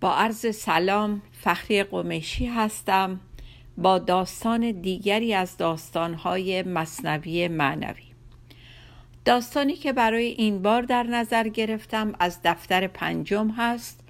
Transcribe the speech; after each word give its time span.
با 0.00 0.14
عرض 0.14 0.56
سلام 0.56 1.22
فخری 1.32 1.82
قمیشی 1.82 2.46
هستم. 2.46 3.20
با 3.78 3.98
داستان 3.98 4.70
دیگری 4.70 5.34
از 5.34 5.56
داستانهای 5.56 6.62
مصنوی 6.62 7.48
معنوی. 7.48 8.02
داستانی 9.24 9.74
که 9.74 9.92
برای 9.92 10.26
این 10.26 10.62
بار 10.62 10.82
در 10.82 11.02
نظر 11.02 11.48
گرفتم 11.48 12.12
از 12.20 12.38
دفتر 12.44 12.86
پنجم 12.86 13.50
هست. 13.50 14.00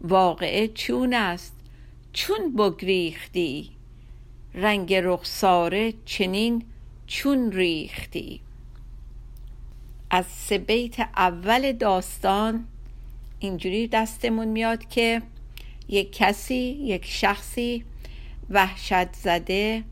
واقعه 0.00 0.68
چون 0.68 1.14
است 1.14 1.54
چون 2.12 2.56
بگریختی. 2.56 3.70
رنگ 4.54 4.94
رخساره 4.94 5.94
چنین 6.04 6.64
چون 7.06 7.52
ریختی. 7.52 8.40
از 10.10 10.26
سه 10.26 10.58
بیت 10.58 11.00
اول 11.00 11.72
داستان 11.72 12.64
اینجوری 13.38 13.88
دستمون 13.88 14.48
میاد 14.48 14.88
که 14.88 15.22
یک 15.88 16.12
کسی 16.12 16.54
یک 16.82 17.04
شخصی 17.04 17.84
وحشت 18.50 19.12
زده 19.12 19.84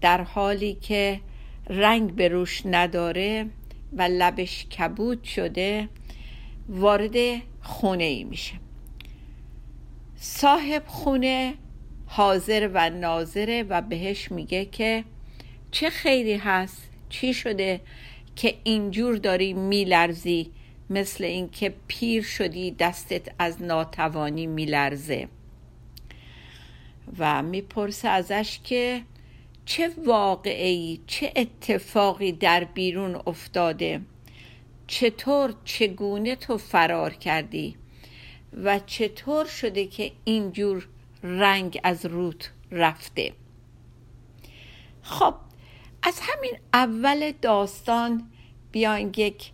در 0.00 0.22
حالی 0.22 0.74
که 0.74 1.20
رنگ 1.68 2.14
به 2.14 2.28
روش 2.28 2.62
نداره 2.64 3.46
و 3.92 4.02
لبش 4.02 4.66
کبود 4.66 5.24
شده 5.24 5.88
وارد 6.68 7.42
خونه 7.60 8.04
ای 8.04 8.24
میشه. 8.24 8.54
صاحب 10.16 10.82
خونه 10.86 11.54
حاضر 12.06 12.70
و 12.74 12.90
ناظره 12.90 13.62
و 13.62 13.82
بهش 13.82 14.32
میگه 14.32 14.64
که 14.64 15.04
چه 15.70 15.90
خیری 15.90 16.34
هست؟ 16.36 16.82
چی 17.08 17.34
شده 17.34 17.80
که 18.36 18.54
اینجور 18.64 19.16
داری 19.16 19.52
میلرزی 19.52 20.50
مثل 20.90 21.24
اینکه 21.24 21.74
پیر 21.86 22.22
شدی 22.22 22.70
دستت 22.70 23.28
از 23.38 23.62
ناتوانی 23.62 24.46
میلرزه؟ 24.46 25.28
و 27.18 27.42
می‌پرسه 27.42 28.08
ازش 28.08 28.60
که 28.64 29.02
چه 29.64 29.90
واقعی 30.04 31.00
چه 31.06 31.32
اتفاقی 31.36 32.32
در 32.32 32.64
بیرون 32.64 33.22
افتاده؟ 33.26 34.00
چطور 34.86 35.54
چگونه 35.64 36.36
تو 36.36 36.58
فرار 36.58 37.12
کردی؟ 37.14 37.76
و 38.52 38.78
چطور 38.78 39.46
شده 39.46 39.86
که 39.86 40.12
اینجور 40.24 40.88
رنگ 41.22 41.80
از 41.84 42.06
روت 42.06 42.50
رفته؟ 42.70 43.32
خب 45.02 45.34
از 46.02 46.20
همین 46.22 46.52
اول 46.74 47.32
داستان 47.42 48.30
بیاین 48.72 49.12
یک 49.16 49.52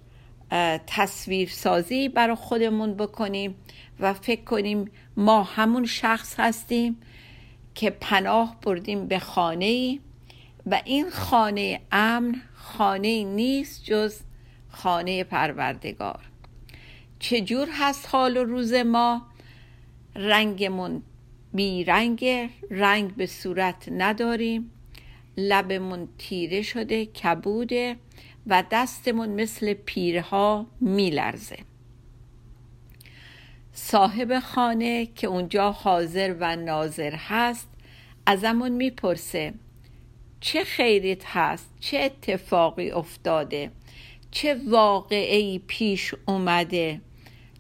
تصویر 0.87 1.49
سازی 1.49 2.09
برای 2.09 2.37
خودمون 2.37 2.95
بکنیم 2.95 3.55
و 4.00 4.15
فکر 4.15 4.45
کنیم 4.45 4.91
ما 5.16 5.43
همون 5.43 5.87
شخص 5.87 6.34
هستیم 6.39 7.00
که 7.76 7.91
پناه 7.91 8.56
بردیم 8.62 9.06
به 9.06 9.19
خانه 9.19 9.98
و 10.66 10.82
این 10.84 11.10
خانه 11.10 11.81
امن 11.92 12.42
خانه 12.54 13.25
نیست 13.25 13.84
جز 13.84 14.20
خانه 14.69 15.25
پروردگار. 15.25 16.20
چجور 17.19 17.69
هست 17.72 18.09
حال 18.12 18.36
و 18.36 18.44
روز 18.44 18.72
ما؟ 18.72 19.26
رنگمون 20.15 21.03
بیرنگ 21.53 22.50
رنگ 22.70 23.15
به 23.15 23.26
صورت 23.26 23.88
نداریم. 23.92 24.70
لبمون 25.36 26.09
تیره 26.19 26.62
شده 26.62 27.06
کبوده 27.06 27.97
و 28.47 28.65
دستمون 28.70 29.28
مثل 29.28 29.75
پیرها 29.75 30.66
میلرزه. 30.81 31.59
صاحب 33.78 34.41
خانه 34.41 35.06
که 35.06 35.26
اونجا 35.26 35.72
حاضر 35.72 36.34
و 36.41 36.56
ناظر 36.56 37.14
هست 37.14 37.69
ازمون 38.26 38.72
می‌پرسه 38.72 39.54
چه 40.41 40.64
خیریت 40.64 41.26
هست؟ 41.26 41.70
چه 41.81 41.98
اتفاقی 41.98 42.91
افتاده؟ 42.91 43.70
چه 44.31 44.60
واقعی 44.69 45.59
پیش 45.59 46.15
اومده؟ 46.26 47.00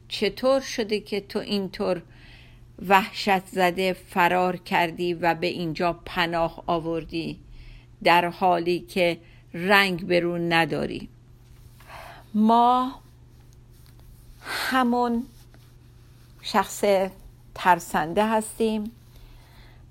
چطور 0.08 0.60
شده 0.60 1.00
که 1.00 1.20
تو 1.20 1.38
اینطور 1.38 2.02
وحشت 2.88 3.46
زده 3.46 3.92
فرار 3.92 4.56
کردی 4.56 5.14
و 5.14 5.34
به 5.34 5.46
اینجا 5.46 5.92
پناه 6.04 6.62
آوردی 6.66 7.38
در 8.04 8.28
حالی 8.28 8.80
که 8.80 9.18
رنگ 9.54 10.06
برون 10.06 10.52
نداری؟ 10.52 11.08
ما 12.34 13.00
همون 14.42 15.26
شخص 16.46 16.84
ترسنده 17.54 18.26
هستیم 18.26 18.92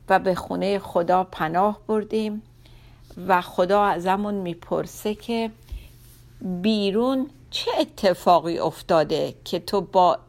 و 0.10 0.20
به 0.20 0.36
خونه 0.36 0.80
خدا 0.80 1.24
پناه 1.24 1.80
بردیم 1.88 2.42
و 3.28 3.42
خدا 3.42 3.84
ازمون 3.84 4.34
می‌پرسه 4.34 5.16
که 5.16 5.52
بیرون 6.42 7.30
چه 7.52 7.72
اتفاقی 7.80 8.60
افتاده 8.60 9.36
که 9.46 9.60
تو 9.60 9.82
با 9.82 10.20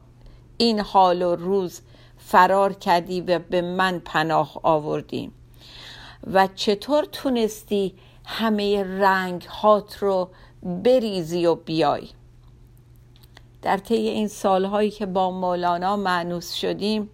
این 0.59 0.81
حال 0.81 1.23
و 1.23 1.37
روز 1.37 1.81
فرار 2.19 2.73
کردی 2.73 3.21
و 3.21 3.39
به 3.39 3.63
من 3.63 3.99
پناه 3.99 4.61
آوردی 4.63 5.31
و 6.33 6.49
چطور 6.55 7.05
تونستی 7.05 7.95
همه 8.25 8.83
رنگ 8.83 9.43
هات 9.43 9.99
رو 9.99 10.29
بریزی 10.63 11.47
و 11.47 11.55
بیای؟ 11.55 12.09
در 13.67 13.79
طی 13.79 13.95
این 13.95 14.29
سالهایی 14.29 14.91
که 14.91 15.07
با 15.07 15.31
مولانا 15.31 15.97
معنوس 15.97 16.53
شدیم 16.53 17.11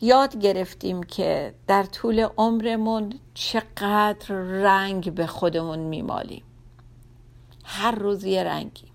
یاد 0.00 0.38
گرفتیم 0.38 1.02
که 1.02 1.54
در 1.66 1.82
طول 1.82 2.26
عمرمون 2.36 3.12
چقدر 3.34 4.34
رنگ 4.62 5.14
به 5.14 5.26
خودمون 5.26 5.78
میمالیم. 5.78 6.42
هر 7.64 7.90
روز 7.90 8.24
یه 8.24 8.44
رنگی. 8.44 8.86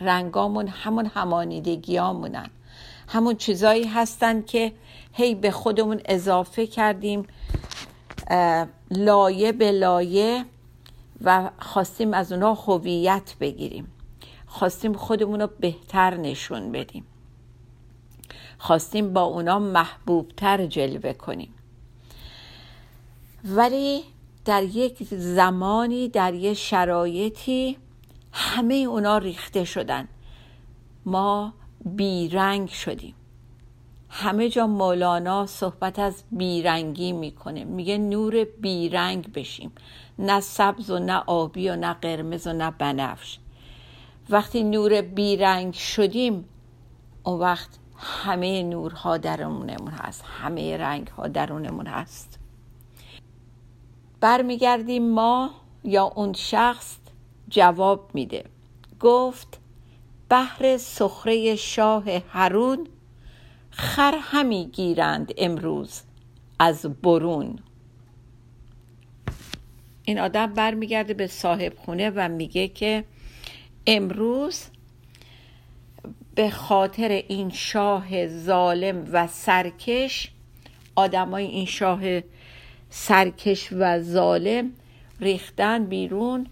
رنگامون 0.00 0.68
همون 0.68 1.06
همانیدگیامونن. 1.06 2.50
همون 3.08 3.36
چیزایی 3.36 3.84
هستن 3.84 4.42
که 4.42 4.72
هی 5.12 5.34
به 5.34 5.50
خودمون 5.50 6.00
اضافه 6.04 6.66
کردیم 6.66 7.26
لایه 8.90 9.52
به 9.52 9.72
لایه 9.72 10.44
و 11.24 11.50
خواستیم 11.58 12.14
از 12.14 12.32
اونا 12.32 12.54
هویت 12.54 13.34
بگیریم. 13.40 13.97
خواستیم 14.58 14.92
خودمون 14.92 15.40
رو 15.40 15.50
بهتر 15.60 16.16
نشون 16.16 16.72
بدیم. 16.72 17.04
خواستیم 18.58 19.12
با 19.12 19.22
اونا 19.22 19.58
محبوبتر 19.58 20.66
جلوه 20.66 21.12
کنیم. 21.12 21.54
ولی 23.44 24.02
در 24.44 24.62
یک 24.62 25.04
زمانی 25.14 26.08
در 26.08 26.34
یک 26.34 26.58
شرایطی 26.58 27.76
همه 28.32 28.74
اونا 28.74 29.18
ریخته 29.18 29.64
شدن. 29.64 30.08
ما 31.06 31.52
بیرنگ 31.84 32.68
شدیم. 32.68 33.14
همه 34.10 34.48
جا 34.48 34.66
مولانا 34.66 35.46
صحبت 35.46 35.98
از 35.98 36.22
بیرنگی 36.32 37.12
می‌کنه. 37.12 37.64
میگه 37.64 37.98
نور 37.98 38.44
بیرنگ 38.44 39.32
بشیم. 39.32 39.72
نه 40.18 40.40
سبز 40.40 40.90
و 40.90 40.98
نه 40.98 41.22
آبی 41.26 41.68
و 41.68 41.76
نه 41.76 41.92
قرمز 41.92 42.46
و 42.46 42.52
نه 42.52 42.70
بنفش. 42.70 43.38
وقتی 44.30 44.64
نور 44.64 45.00
بیرنگ 45.00 45.74
شدیم 45.74 46.44
اون 47.22 47.40
وقت 47.40 47.78
همه 47.96 48.62
نورها 48.62 49.16
درونمون 49.16 49.90
هست. 49.90 50.24
همه 50.24 50.76
رنگ 50.76 51.08
ها 51.08 51.28
درونمون 51.28 51.86
هست. 51.86 52.38
برمیگردیم 54.20 55.10
ما 55.10 55.50
یا 55.84 56.04
اون 56.04 56.32
شخص 56.32 56.96
جواب 57.48 58.10
میده. 58.14 58.44
گفت 59.00 59.60
بهر 60.28 60.76
سخره 60.76 61.56
شاه 61.56 62.04
هرون 62.28 62.86
خر 63.70 64.14
همی 64.20 64.66
گیرند 64.66 65.32
امروز 65.38 66.02
از 66.58 66.86
برون. 67.02 67.58
این 70.04 70.18
آدم 70.18 70.46
برمیگرده 70.54 71.14
به 71.14 71.26
صاحب 71.26 71.72
خونه 71.76 72.10
و 72.10 72.28
میگه 72.28 72.68
که 72.68 73.04
امروز 73.90 74.62
به 76.34 76.50
خاطر 76.50 77.08
این 77.28 77.50
شاه 77.50 78.26
ظالم 78.26 79.08
و 79.12 79.26
سرکش 79.26 80.30
آدمای 80.96 81.44
این 81.44 81.66
شاه 81.66 82.00
سرکش 82.90 83.68
و 83.72 84.00
ظالم 84.00 84.70
ریختن 85.20 85.84
بیرون 85.84 86.46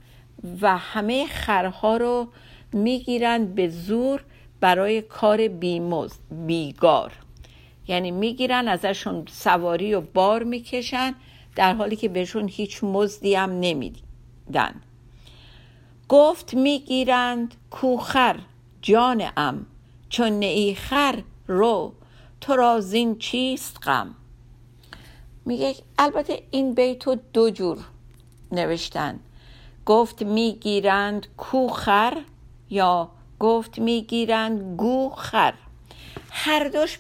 و 0.60 0.76
همه 0.76 1.26
خرها 1.26 1.96
رو 1.96 2.28
می‌گیرن 2.72 3.54
به 3.54 3.68
زور 3.68 4.24
برای 4.60 5.02
کار 5.02 5.48
بیمز 5.48 6.12
بیگار. 6.46 7.12
یعنی 7.88 8.10
می‌گیرن 8.10 8.68
ازشون 8.68 9.24
سواری 9.30 9.94
و 9.94 10.00
بار 10.00 10.42
می‌کشن 10.42 11.14
در 11.56 11.74
حالی 11.74 11.96
که 11.96 12.08
بهشون 12.08 12.48
هیچ 12.48 12.84
مزدی 12.84 13.34
هم 13.34 13.60
نمیدن. 13.60 14.80
گفت 16.08 16.54
می‌گیرند 16.54 17.54
کوخر 17.70 18.40
جان 18.82 19.22
ام 19.36 19.66
چون 20.08 20.38
نئی 20.38 20.74
خر 20.74 21.22
رو 21.46 21.92
تو 22.40 22.56
را 22.56 22.80
زین 22.80 23.18
چیست 23.18 23.76
غم؟ 23.82 24.14
میگه 25.44 25.74
البته 25.98 26.42
این 26.50 26.74
بیتو 26.74 27.16
دو 27.32 27.50
جور 27.50 27.78
نوشتن 28.52 29.20
گفت 29.86 30.22
می‌گیرند 30.22 31.26
کوخر 31.36 32.22
یا 32.70 33.10
گفت 33.40 33.78
می‌گیرند 33.78 34.76
گوخر. 34.76 35.54
هر 36.30 36.68
دوش 36.68 36.98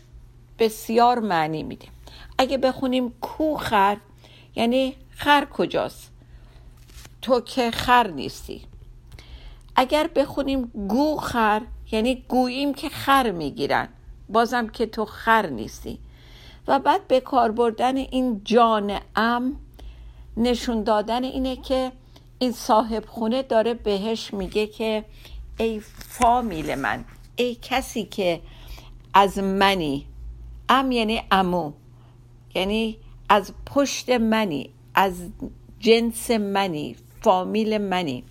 بسیار 0.58 1.18
معنی 1.18 1.62
میده. 1.62 1.88
اگه 2.38 2.58
بخونیم 2.58 3.10
کوخر 3.20 3.96
یعنی 4.56 4.96
خر 5.10 5.44
کجاست؟ 5.44 6.10
تو 7.22 7.40
که 7.40 7.70
خر 7.70 8.06
نیستی. 8.06 8.62
اگر 9.76 10.10
بخونیم 10.14 10.62
گو 10.88 11.16
خر 11.16 11.62
یعنی 11.92 12.24
گوییم 12.28 12.74
که 12.74 12.88
خر 12.88 13.30
می‌گیرن. 13.30 13.88
بازم 14.28 14.68
که 14.68 14.86
تو 14.86 15.04
خر 15.04 15.46
نیستی. 15.46 15.98
و 16.68 16.78
بعد 16.78 17.08
به 17.08 17.20
کار 17.20 17.52
بردن 17.52 17.96
این 17.96 18.40
جان 18.44 18.98
ام 19.16 19.56
نشون 20.36 20.82
دادن 20.82 21.24
اینه 21.24 21.56
که 21.56 21.92
این 22.38 22.52
صاحب 22.52 23.04
خونه 23.06 23.42
داره 23.42 23.74
بهش 23.74 24.34
میگه 24.34 24.66
که 24.66 25.04
ای 25.58 25.80
فامیل 26.08 26.74
من 26.74 27.04
ای 27.36 27.56
کسی 27.62 28.04
که 28.04 28.40
از 29.14 29.38
منی. 29.38 30.06
ام 30.68 30.92
یعنی 30.92 31.22
امو. 31.30 31.72
یعنی 32.54 32.98
از 33.28 33.52
پشت 33.66 34.10
منی 34.10 34.70
از 34.94 35.14
جنس 35.80 36.30
منی 36.30 36.96
فامیل 37.22 37.78
منی. 37.78 38.24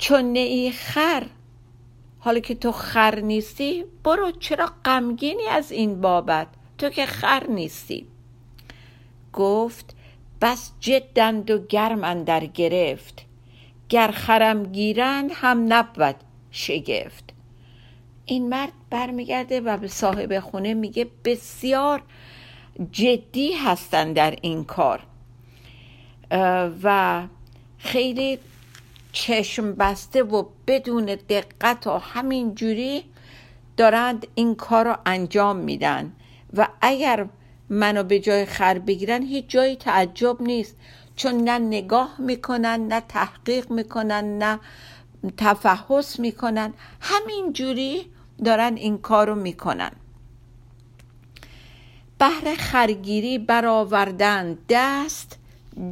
چون 0.00 0.36
ای 0.36 0.70
خر. 0.70 1.26
حالا 2.18 2.40
که 2.40 2.54
تو 2.54 2.72
خر 2.72 3.20
نیستی 3.20 3.84
برو 4.04 4.30
چرا 4.30 4.72
غمگینی 4.84 5.46
از 5.46 5.72
این 5.72 6.00
بابت؟ 6.00 6.46
تو 6.78 6.88
که 6.88 7.06
خر 7.06 7.46
نیستی. 7.46 8.06
گفت 9.32 9.96
بس 10.40 10.72
جدند 10.80 11.50
و 11.50 11.66
گرم 11.66 12.24
در 12.24 12.46
گرفت. 12.46 13.26
گر 13.88 14.10
خرم 14.10 14.62
گیرند 14.62 15.30
هم 15.34 15.72
نبود 15.72 16.16
شگفت. 16.50 17.32
این 18.26 18.48
مرد 18.48 18.72
برمیگرده 18.90 19.60
و 19.60 19.76
به 19.76 19.88
صاحب 19.88 20.40
خونه 20.40 20.74
میگه 20.74 21.06
بسیار 21.24 22.02
جدی 22.92 23.52
هستن 23.52 24.12
در 24.12 24.36
این 24.42 24.64
کار. 24.64 25.00
و 26.82 27.22
خیلی 27.78 28.38
چشم 29.12 29.74
بسته 29.74 30.22
و 30.22 30.44
بدون 30.66 31.06
دقت 31.06 31.86
و 31.86 31.98
همین 31.98 32.54
جوری 32.54 33.04
دارند 33.76 34.26
این 34.34 34.54
کار 34.54 34.88
رو 34.88 34.96
انجام 35.06 35.56
میدن. 35.56 36.12
و 36.56 36.68
اگر 36.80 37.26
منو 37.68 38.02
به 38.02 38.20
جای 38.20 38.46
خر 38.46 38.78
بگیرن 38.78 39.22
هیچ 39.22 39.44
جایی 39.48 39.76
تعجب 39.76 40.42
نیست. 40.42 40.76
چون 41.16 41.34
نه 41.34 41.58
نگاه 41.58 42.14
می‌کنن 42.18 42.86
نه 42.88 43.00
تحقیق 43.00 43.70
می‌کنن 43.70 44.38
نه 44.38 44.60
تفحص 45.36 46.20
می‌کنن. 46.20 46.72
همین 47.00 47.52
جوری 47.52 48.06
دارن 48.44 48.74
این 48.76 48.98
کار 48.98 49.26
رو 49.28 49.34
می‌کنن. 49.34 49.90
بهر 52.18 52.54
خرگیری 52.58 53.38
برآوردن. 53.38 54.58
دست 54.68 55.38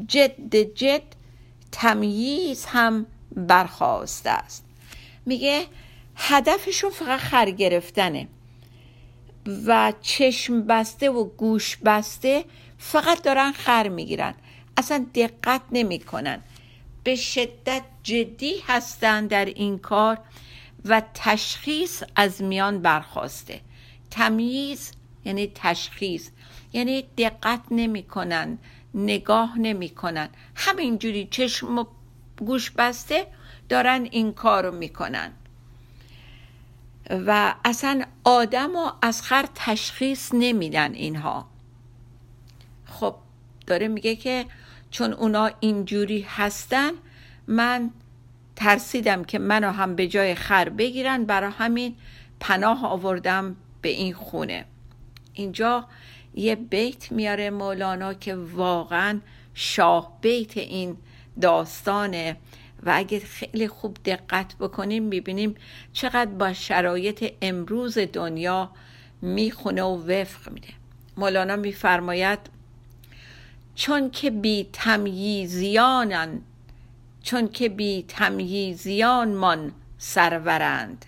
جد 0.09 0.57
جد 0.57 1.03
تمییز 1.81 2.65
هم 2.65 3.07
برخواسته 3.37 4.31
است. 4.31 4.65
میگه 5.27 5.67
هدفشون 6.17 6.91
فقط 6.91 7.21
خر 7.21 7.51
گرفتنه 7.51 8.29
و 9.67 9.93
چشم 10.01 10.63
بسته 10.63 11.11
و 11.11 11.25
گوش 11.25 11.77
بسته 11.77 12.45
فقط 12.79 13.23
دارن 13.23 13.53
خر 13.53 13.89
می‌گیرن. 13.89 14.35
اصلا 14.77 15.07
دقت 15.15 15.61
نمی‌کنن. 15.73 16.43
به 17.05 17.17
شدت 17.17 17.83
جدی 18.03 18.55
هستن 18.67 19.27
در 19.27 19.45
این 19.45 19.79
کار 19.79 20.19
و 20.85 21.03
تشخیص 21.15 22.03
از 22.17 22.43
میان 22.43 22.83
برخواسته. 22.83 23.61
تمییز 24.11 24.93
یعنی 25.25 25.53
تشخیص 25.55 26.29
یعنی 26.73 27.05
دقت 27.19 27.61
نمی‌کنن. 27.71 28.59
نگاه 28.99 29.59
نمی‌کنن 29.59 30.29
همینجوری 30.55 31.29
چشم 31.31 31.79
و 31.79 31.85
گوش 32.39 32.71
بسته 32.71 33.27
دارن 33.69 34.09
این 34.11 34.33
کار 34.33 34.67
رو 34.67 34.75
می‌کنن 34.75 35.33
و 37.11 37.55
اصلا 37.65 38.03
آدم 38.25 38.77
و 38.77 38.91
از 39.03 39.23
خر 39.23 39.45
تشخیص 39.55 40.31
نمیدن 40.35 40.95
اینها. 40.95 41.47
خب 42.87 43.15
داره 43.67 43.89
میگه 43.89 44.17
که 44.17 44.47
چون 44.91 45.13
اونا 45.13 45.51
اینجوری 45.61 46.27
هستن 46.29 46.91
من 47.47 47.91
ترسیدم 48.57 49.25
که 49.25 49.39
منو 49.39 49.71
هم 49.71 49.97
به 49.97 50.09
جای 50.09 50.35
خر 50.35 50.69
بگیرن 50.69 51.25
برای 51.25 51.53
همین 51.59 51.97
پناه 52.41 52.87
آوردم 52.87 53.57
به 53.83 53.89
این 53.89 54.15
خونه. 54.15 54.65
اینجا 55.33 55.89
یه 56.35 56.55
بیت 56.55 57.13
میاره 57.13 57.51
مولانا 57.51 58.15
که 58.15 58.35
واقعا 58.35 59.21
شاه 59.55 60.19
بیت 60.21 60.57
این 60.57 60.97
داستانه. 61.41 62.37
و 62.83 62.93
اگه 62.95 63.21
خیلی 63.21 63.69
خوب 63.69 63.97
دقت 64.05 64.57
بکنیم 64.57 65.03
می‌بینیم 65.03 65.55
چقدر 65.93 66.31
با 66.31 66.53
شرایط 66.53 67.33
امروز 67.43 67.99
دنیا 67.99 68.71
می‌خونه 69.23 69.83
و 69.83 70.11
وفق 70.11 70.53
میده. 70.53 70.69
مولانا 71.17 71.57
میفرماید 71.57 72.39
چون 73.75 74.11
که 74.11 74.31
بی 74.31 74.69
تمییزیانن 74.73 76.41
چون 77.23 77.49
که 77.49 77.69
بی 77.69 78.05
تمییزیان 78.09 79.29
من 79.29 79.73
سرورند. 79.99 81.05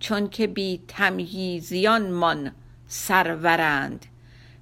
چون 0.00 0.28
که 0.28 0.46
بی 0.46 0.80
تمییزیان 0.88 2.02
من 2.02 2.52
سرورند. 2.88 4.06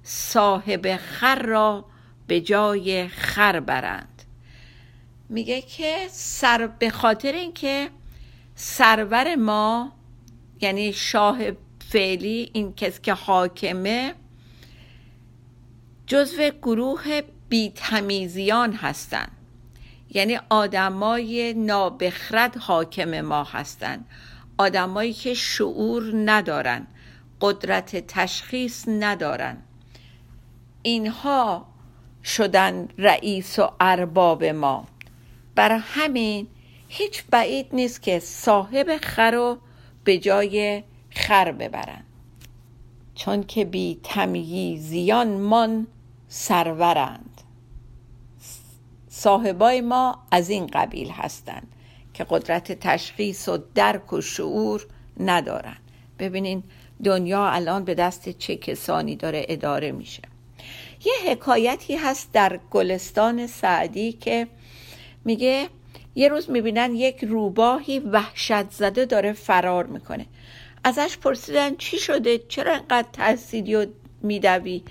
صاحب 0.03 0.97
خر 0.97 1.41
را 1.41 1.85
به 2.27 2.41
جای 2.41 3.07
خر 3.07 3.59
برند. 3.59 4.23
میگه 5.29 5.61
که 5.61 6.07
سر 6.09 6.67
به 6.67 6.89
خاطر 6.89 7.31
اینکه 7.31 7.89
سرور 8.55 9.35
ما 9.35 9.91
یعنی 10.61 10.93
شاه 10.93 11.37
فعلی 11.89 12.49
این 12.53 12.73
کس 12.73 13.01
که 13.01 13.13
حاکمه 13.13 14.13
جزو 16.07 16.49
گروه 16.61 17.21
بیتمیزیان 17.49 18.73
هستند 18.73 19.31
یعنی 20.09 20.39
آدمای 20.49 21.53
نابخرد 21.53 22.57
حاکم 22.57 23.21
ما 23.21 23.43
هستند 23.43 24.05
آدمایی 24.57 25.13
که 25.13 25.33
شعور 25.33 26.11
ندارن. 26.15 26.87
قدرت 27.41 28.07
تشخیص 28.07 28.87
ندارن. 28.87 29.57
اینها 30.81 31.65
شدن 32.23 32.87
رئیس 32.97 33.59
و 33.59 33.71
ارباب 33.79 34.43
ما. 34.43 34.85
برای 35.55 35.79
همین 35.83 36.47
هیچ 36.87 37.23
بعید 37.29 37.67
نیست 37.73 38.01
که 38.01 38.19
صاحب 38.19 38.97
خر 39.01 39.31
رو 39.31 39.57
به 40.03 40.17
جای 40.17 40.83
خر 41.09 41.51
ببرن. 41.51 42.03
چون 43.15 43.43
که 43.43 43.65
بی 43.65 43.99
تمییزیان 44.03 45.27
من 45.27 45.87
سرورند. 46.27 47.41
صاحبای 49.09 49.81
ما 49.81 50.25
از 50.31 50.49
این 50.49 50.67
قبیل 50.67 51.09
هستند 51.09 51.67
که 52.13 52.25
قدرت 52.29 52.71
تشخیص 52.71 53.49
و 53.49 53.57
درک 53.75 54.13
و 54.13 54.21
شعور 54.21 54.85
ندارن. 55.19 55.77
ببینین 56.19 56.63
دنیا 57.03 57.47
الان 57.47 57.83
به 57.83 57.95
دست 57.95 58.29
چه 58.29 58.55
کسانی 58.55 59.15
داره 59.15 59.45
اداره 59.49 59.91
میشه. 59.91 60.21
یه 61.05 61.31
حکایتی 61.31 61.95
هست 61.95 62.31
در 62.33 62.59
گلستان 62.71 63.47
سعدی 63.47 64.11
که 64.11 64.47
میگه 65.25 65.67
یه 66.15 66.27
روز 66.27 66.49
می‌بینن 66.49 66.95
یک 66.95 67.23
روباهی 67.23 67.99
وحشت 67.99 68.71
زده 68.71 69.05
داره 69.05 69.33
فرار 69.33 69.85
می‌کنه. 69.85 70.25
ازش 70.83 71.17
پرسیدن 71.17 71.75
چی 71.75 71.97
شده؟ 71.97 72.37
چرا 72.37 72.73
انقدر 72.73 73.07
تحصیلی 73.13 73.75
و 73.75 73.85
میدوی؟ 74.21 74.83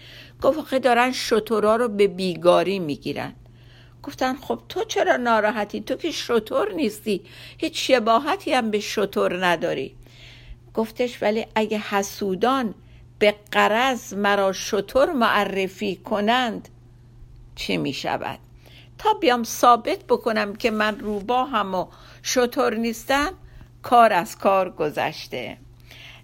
گفت 0.42 0.58
آخه 0.58 0.78
دارن 0.78 1.12
شطورا 1.12 1.76
رو 1.76 1.88
به 1.88 2.06
بیگاری 2.06 2.78
می‌گیرن. 2.78 3.32
گفتن 4.02 4.36
خب 4.36 4.60
تو 4.68 4.84
چرا 4.84 5.16
ناراحتی؟ 5.16 5.80
تو 5.80 5.94
که 5.94 6.10
شطور 6.10 6.72
نیستی. 6.72 7.20
هیچ 7.58 7.90
شباهتی 7.90 8.52
هم 8.52 8.70
به 8.70 8.80
شطور 8.80 9.46
نداری. 9.46 9.94
گفتش 10.74 11.22
ولی 11.22 11.46
اگه 11.54 11.78
حسودان 11.78 12.74
به 13.18 13.34
قرض 13.50 14.14
مرا 14.14 14.52
شطور 14.52 15.12
معرفی 15.12 15.96
کنند 15.96 16.68
چه 17.54 17.76
می 17.76 17.92
شود؟ 17.92 18.38
تا 18.98 19.14
بیام 19.14 19.44
ثابت 19.44 20.04
بکنم 20.04 20.56
که 20.56 20.70
من 20.70 20.98
روبا 20.98 21.44
هم 21.44 21.74
و 21.74 21.86
شطور 22.22 22.74
نیستم 22.74 23.32
کار 23.82 24.12
از 24.12 24.38
کار 24.38 24.70
گذشته. 24.70 25.56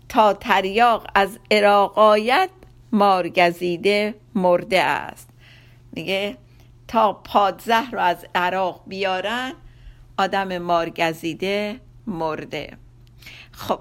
تا 0.09 0.33
تریاق 0.33 1.07
از 1.15 1.39
عراقایت 1.51 2.51
مارگزیده 2.93 4.15
مرده 4.35 4.83
است. 4.83 5.29
دیگه 5.93 6.37
تا 6.89 7.13
پادزه 7.13 7.91
رو 7.91 7.99
از 7.99 8.27
عراق 8.35 8.83
بیارن 8.87 9.53
آدم 10.19 10.59
مارگزیده 10.59 11.81
مرده. 12.07 12.77
خب 13.53 13.81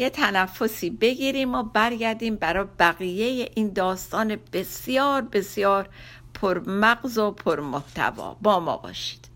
یه 0.00 0.10
تنفسی 0.10 0.90
بگیریم 0.90 1.54
و 1.54 1.62
برگردیم 1.62 2.36
برای 2.36 2.66
بقیه 2.78 3.50
این 3.54 3.72
داستان 3.72 4.36
بسیار 4.52 5.22
بسیار 5.22 5.88
پرمغز 6.34 7.18
و 7.18 7.30
پرمحتوا. 7.30 8.36
با 8.42 8.60
ما 8.60 8.76
باشید. 8.76 9.28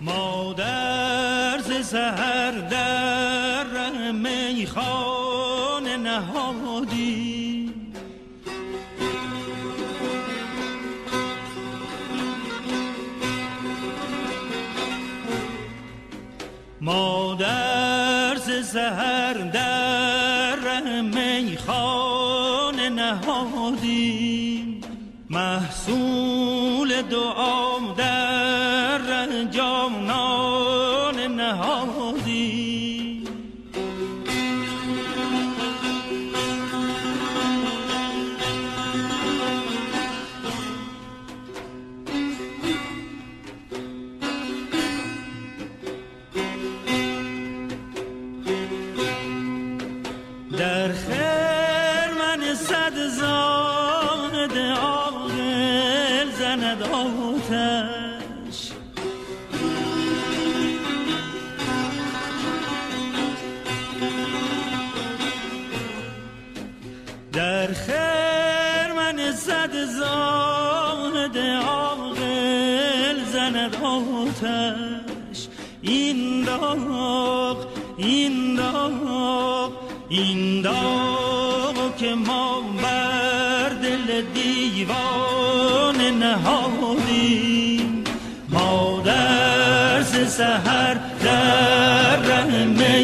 مادر 0.00 1.58
ز 1.58 1.86
سهر 1.86 2.50
در 2.50 4.12
میخانه 4.12 5.96
نهادی. 5.96 7.69
مادر 16.90 18.36
ز 18.36 18.66
سهر 18.66 19.34
در 19.34 20.80
میخانه 21.00 22.88
نهادی 22.88 24.80
محصول 25.30 27.02
دعا 27.02 27.78
در 27.96 28.39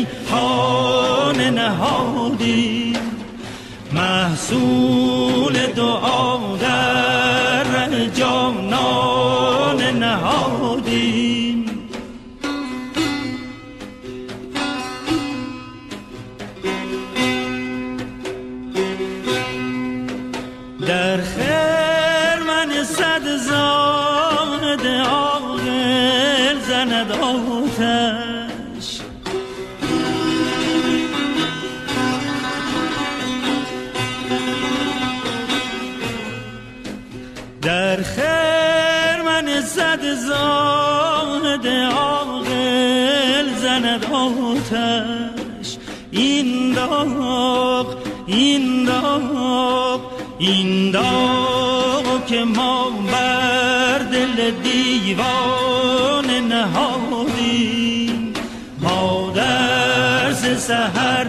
ره 0.07 0.31
خانه 0.31 1.51
نهادیم 1.51 2.97
محصول 3.93 5.67
دعا 5.77 6.56
دیوان 55.07 56.31
نهادیم 56.49 58.33
ما 58.81 59.33
در 59.37 60.35
سهر 60.59 61.27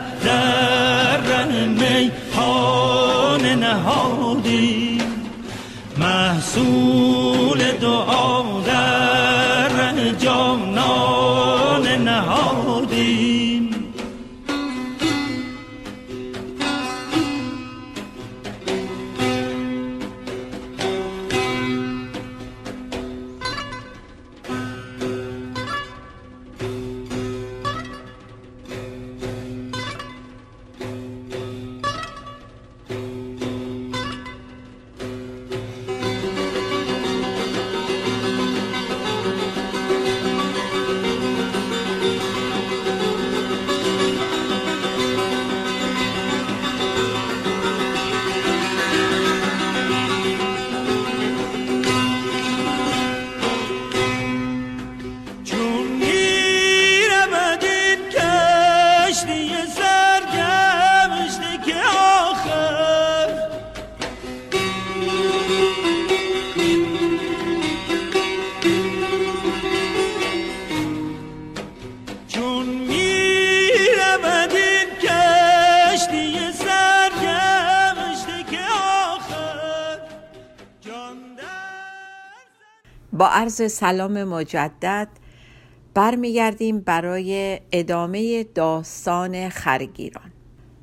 عرض 83.38 83.72
سلام 83.72 84.24
مجدد 84.24 85.08
برمیگردیم 85.94 86.80
برای 86.80 87.60
ادامه 87.72 88.44
داستان 88.44 89.50
خرگیران 89.50 90.32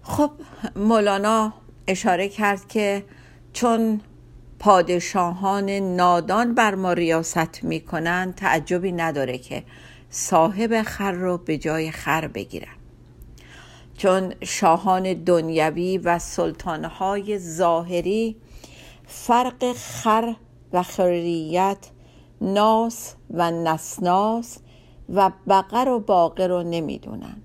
خب 0.03 0.31
مولانا 0.77 1.53
اشاره 1.87 2.29
کرد 2.29 2.69
که 2.69 3.05
چون 3.53 4.01
پادشاهان 4.59 5.71
نادان 5.71 6.55
بر 6.55 6.75
ما 6.75 6.93
ریاست 6.93 7.65
می‌کنن 7.65 8.35
تعجبی 8.37 8.93
نداره 8.93 9.39
که 9.39 9.65
صاحب 10.11 10.83
خر 10.83 11.13
رو 11.13 11.39
به 11.39 11.59
جای 11.59 11.91
خر 11.91 12.27
بگیرن. 12.27 12.77
چون 13.97 14.35
شاهان 14.43 15.13
دنیوی 15.13 15.99
و 15.99 16.19
سلطانهای 16.19 17.39
ظاهری 17.39 18.37
فرق 19.07 19.73
خر 19.73 20.35
و 20.73 20.83
خریت 20.83 21.79
ناس 22.41 23.15
و 23.31 23.51
نسناس 23.51 24.59
و 25.15 25.31
بقر 25.49 25.89
و 25.89 26.01
باقر 26.01 26.49
رو 26.49 26.63
نمی‌دونن. 26.63 27.43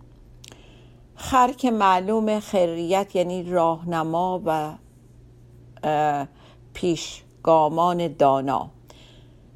خر 1.15 1.51
که 1.51 1.71
معلوم 1.71 2.39
خریت 2.39 3.15
یعنی 3.15 3.43
راهنما 3.43 4.41
و 4.45 4.75
پیشگامان 6.73 8.07
دانا. 8.07 8.69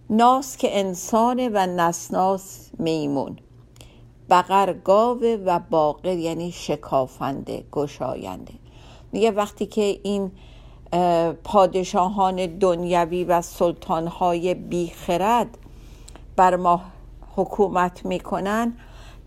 ناس 0.09 0.57
که 0.57 0.79
انسان 0.79 1.49
و 1.53 1.65
نسناس 1.65 2.69
میمون. 2.79 3.37
بقر 4.29 4.73
گاوه 4.73 5.37
و 5.45 5.59
باقر 5.69 6.17
یعنی 6.17 6.51
شکافنده 6.51 7.63
گشاینده. 7.71 8.53
میگه 9.11 9.31
وقتی 9.31 9.65
که 9.65 9.99
این 10.03 10.31
پادشاهان 11.43 12.45
دنیوی 12.45 13.23
و 13.23 13.41
سلطانهای 13.41 14.53
بیخرد 14.53 15.57
بر 16.35 16.55
ما 16.55 16.81
حکومت 17.35 18.05
می‌کنن 18.05 18.73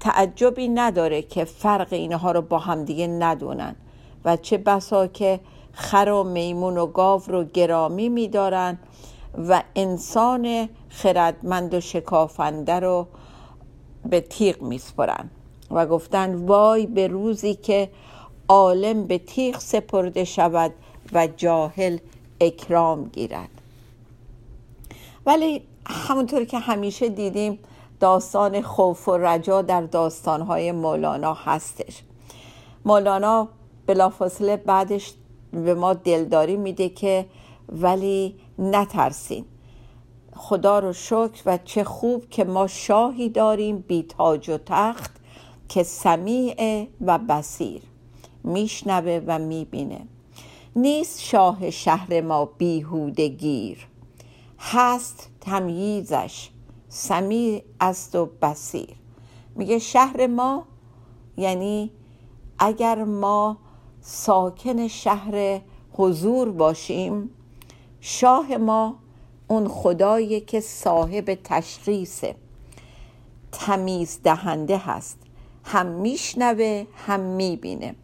تعجبی 0.01 0.69
نداره 0.69 1.23
که 1.23 1.45
فرق 1.45 1.93
اینها 1.93 2.33
رو 2.33 2.43
با 2.43 2.59
همدیگه 2.59 3.07
ندونن. 3.07 3.77
و 4.25 4.37
چه 4.37 4.59
بسا 4.59 5.07
که 5.07 5.41
خر 5.73 6.11
و 6.11 6.25
میمون 6.25 6.77
و 6.77 6.87
گاو 6.87 7.23
رو 7.27 7.45
گرامی 7.45 8.09
میدارن 8.09 8.79
و 9.49 9.63
انسان 9.77 10.69
خردمند 10.89 11.75
و 11.75 11.81
شکافنده 11.81 12.81
رو 12.81 13.07
به 14.11 14.21
تیغ 14.21 14.63
میسپرن. 14.63 15.31
و 15.71 15.87
گفتن 15.87 16.35
وای 16.35 16.87
به 16.87 17.07
روزی 17.07 17.55
که 17.55 17.91
عالم 18.49 19.07
به 19.07 19.19
تیغ 19.19 19.59
سپرده 19.59 20.25
شود 20.25 20.73
و 21.13 21.27
جاهل 21.27 21.99
اکرام 22.41 23.05
گیرد. 23.05 23.51
ولی 25.27 25.63
همونطور 25.87 26.45
که 26.45 26.59
همیشه 26.59 27.09
دیدیم 27.09 27.59
داستان 28.01 28.63
خوف 28.63 29.09
و 29.09 29.17
رجا 29.17 29.63
در 29.63 29.81
داستانهای 29.81 30.73
مولانا 30.73 31.35
هستش. 31.35 32.03
مولانا 32.85 33.49
بلافاصله 33.87 34.57
بعدش 34.57 35.15
به 35.53 35.75
ما 35.75 35.95
دلداری 35.95 36.57
میده 36.57 36.89
که 36.89 37.27
ولی 37.69 38.35
نترسین. 38.59 39.45
خدا 40.37 40.79
رو 40.79 40.93
شکر 40.93 41.43
و 41.47 41.59
چه 41.65 41.85
خوب 41.85 42.31
که 42.31 42.45
ما 42.45 42.67
شاهی 42.67 43.29
داریم 43.29 43.85
بی 43.89 44.03
تاج 44.03 44.51
و 44.51 44.59
تخت 44.67 45.11
که 45.69 45.83
سمیع 45.83 46.89
و 47.01 47.19
بسیر 47.19 47.83
میشنوه 48.45 49.23
و 49.27 49.39
می‌بینه. 49.39 50.01
نیست 50.77 51.21
شاه 51.23 51.71
شهر 51.71 52.21
ما 52.21 52.45
بیهوده 52.45 53.29
گیر. 53.29 53.87
هست 54.59 55.31
تمییزش 55.41 56.51
سمیع 56.89 57.63
است 57.81 58.15
و 58.15 58.27
بسیر 58.27 58.97
میگه 59.55 59.79
شهر 59.79 60.27
ما 60.27 60.67
یعنی 61.37 61.91
اگر 62.59 63.05
ما 63.05 63.57
ساکن 64.01 64.89
شهر 64.89 65.61
حضور 65.93 66.51
باشیم 66.51 67.31
شاه 68.01 68.57
ما 68.57 68.97
اون 69.49 69.69
خدایی 69.69 70.41
که 70.41 70.61
صاحب 70.61 71.39
تشخیص 71.45 72.25
تمیز 73.53 74.21
دهنده 74.25 74.79
هست. 74.79 75.19
هم 75.65 75.87
میشنوه 75.87 76.87
هم 77.07 77.21
می‌بینه. 77.21 77.95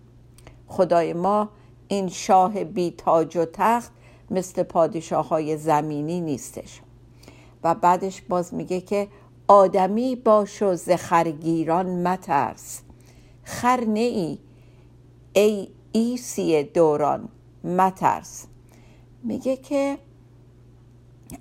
خدای 0.69 1.13
ما 1.13 1.49
این 1.93 2.09
شاه 2.09 2.65
بی 2.65 2.91
تاج 2.91 3.37
و 3.37 3.45
تخت 3.45 3.93
مثل 4.31 4.63
پادشاه 4.63 5.29
های 5.29 5.57
زمینی 5.57 6.21
نیستش. 6.21 6.81
و 7.65 7.75
بعدش 7.75 8.23
باز 8.23 8.55
میگه 8.55 8.81
که 8.81 9.09
آدمی 9.49 10.17
باش 10.17 10.63
و 10.63 10.75
زخرگیران 10.75 11.87
مترس. 12.09 12.81
خر 13.43 13.85
ای 13.95 14.39
ای 15.33 15.69
ایسی 15.93 16.63
دوران 16.63 17.29
مترس. 17.65 18.47
میگه 19.23 19.57
که 19.57 19.99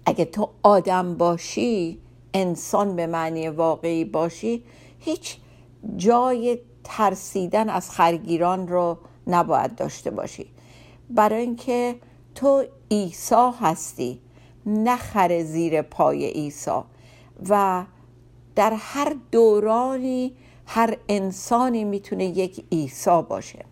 اگه 0.06 0.26
تو 0.26 0.50
آدم 0.64 1.18
باشی 1.18 2.00
انسان 2.34 2.96
به 2.96 3.08
معنی 3.08 3.50
واقعی 3.50 4.06
باشی 4.06 4.64
هیچ 5.00 5.38
جای 5.98 6.60
ترسیدن 6.84 7.70
از 7.70 7.92
خرگیران 7.92 8.68
رو 8.68 8.98
نباید 9.28 9.76
داشته 9.76 10.12
باشی. 10.12 10.46
برای 11.10 11.42
اینکه 11.42 11.96
تو 12.36 12.64
عیسی 12.92 13.52
هستی 13.60 14.22
نخر 14.66 15.44
زیر 15.44 15.82
پای 15.82 16.26
عیسی. 16.26 16.82
و 17.50 17.84
در 18.56 18.74
هر 18.78 19.16
دورانی 19.32 20.34
هر 20.66 20.98
انسانی 21.10 21.84
می‌تونه 21.84 22.26
یک 22.26 22.66
عیسی 22.72 23.22
باشه. 23.30 23.66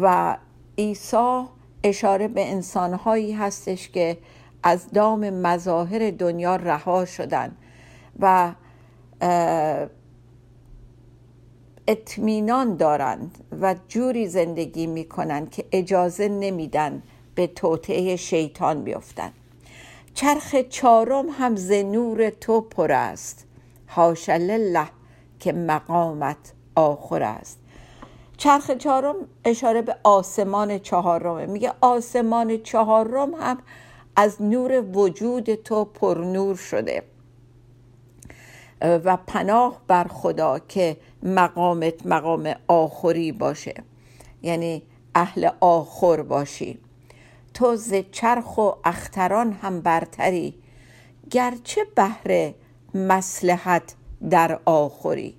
و 0.00 0.36
عیسی 0.78 1.44
اشاره 1.84 2.28
به 2.28 2.50
انسانهایی 2.50 3.32
هستش 3.32 3.88
که 3.88 4.18
از 4.62 4.90
دام 4.90 5.30
مظاهر 5.30 6.10
دنیا 6.10 6.56
رها 6.56 7.04
شدن 7.04 7.56
و 8.20 8.52
اطمینان 11.86 12.76
دارند 12.76 13.44
و 13.60 13.74
جوری 13.88 14.28
زندگی 14.28 14.86
می‌کنند 14.86 15.50
که 15.50 15.64
اجازه 15.72 16.28
نمیدن 16.28 17.02
به 17.34 17.46
توطعه 17.46 18.16
شیطان 18.16 18.84
بیفتند. 18.84 19.32
چرخ 20.14 20.54
چارم 20.68 21.26
هم 21.28 21.56
ز 21.56 21.72
نور 21.72 22.30
تو 22.30 22.60
پر 22.60 22.92
است. 22.92 23.46
حاش 23.86 24.28
لله 24.28 24.88
که 25.40 25.52
مقامت 25.52 26.52
آخر 26.74 27.22
است. 27.22 27.58
چرخ 28.36 28.70
چهارم 28.70 29.14
اشاره 29.44 29.82
به 29.82 29.96
آسمان 30.04 30.78
چهارمه. 30.78 31.46
میگه 31.46 31.72
آسمان 31.80 32.58
چهارم 32.62 33.34
هم 33.34 33.58
از 34.16 34.42
نور 34.42 34.80
وجود 34.80 35.54
تو 35.54 35.84
پر 35.84 36.18
نور 36.18 36.56
شده. 36.56 37.02
و 38.82 39.16
پناه 39.16 39.80
بر 39.86 40.04
خدا 40.04 40.58
که 40.58 40.96
مقامت 41.22 42.06
مقام 42.06 42.54
آخری 42.68 43.32
باشه. 43.32 43.74
یعنی 44.42 44.82
اهل 45.14 45.50
آخر 45.60 46.22
باشی. 46.22 46.78
تو 47.54 47.76
ز 47.76 47.94
چرخ 48.12 48.58
و 48.58 48.70
اختران 48.84 49.52
هم 49.52 49.80
برتری. 49.80 50.54
گرچه 51.30 51.80
بهر 51.96 52.52
مسلحت 52.94 53.94
در 54.30 54.60
آخری. 54.64 55.34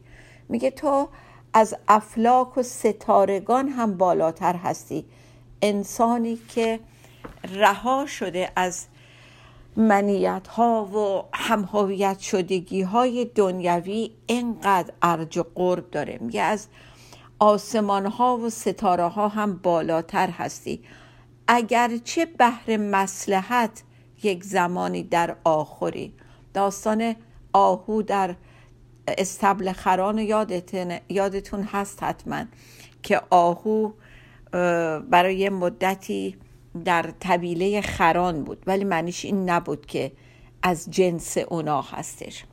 میگه 0.50 0.72
تو 0.72 1.08
از 1.54 1.76
افلاک 1.88 2.58
و 2.58 2.64
ستارگان 2.64 3.70
هم 3.70 3.98
بالاتر 3.98 4.56
هستی. 4.56 5.06
انسانی 5.62 6.40
که 6.50 6.80
رها 7.54 8.06
شده 8.06 8.52
از 8.56 8.86
منیت 9.76 10.48
ها 10.48 10.86
و 10.86 11.24
همهویت 11.34 12.20
شدگی 12.20 12.82
های 12.82 13.26
دنیوی 13.26 14.12
اینقدر 14.26 14.94
ارج 15.02 15.38
و 15.38 15.44
قرب 15.56 15.92
داره. 15.92 16.18
میگه 16.22 16.42
از 16.42 16.68
آسمان 17.40 18.06
ها 18.06 18.38
و 18.38 18.50
ستاره 18.50 19.08
ها 19.08 19.28
هم 19.28 19.54
بالاتر 19.58 20.30
هستی. 20.30 20.84
اگرچه 21.48 22.26
بهر 22.26 22.78
مسلحت 22.78 23.84
یک 24.24 24.44
زمانی 24.44 25.04
در 25.04 25.36
آخری 25.44 26.14
داستان 26.54 27.16
آهو 27.54 28.02
در 28.02 28.36
استبل 29.08 29.72
خران 29.72 30.18
یادتون, 30.18 30.98
یادتون 31.10 31.64
هست 31.64 32.04
حتما 32.04 32.46
که 33.04 33.22
آهو 33.30 33.92
برای 35.10 35.50
مدتی 35.50 36.38
در 36.86 37.14
طبیله 37.20 37.82
خران 37.82 38.44
بود 38.44 38.64
ولی 38.68 38.84
معنیش 38.84 39.26
این 39.26 39.50
نبود 39.50 39.86
که 39.86 40.12
از 40.64 40.92
جنس 40.92 41.38
اونا 41.38 41.82
هستش. 41.82 42.46